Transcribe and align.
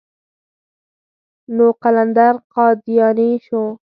نو 1.55 1.65
قلندر 1.81 2.33
قادياني 2.53 3.29
شو. 3.45 3.63